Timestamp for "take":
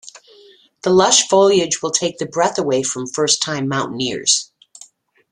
1.91-2.17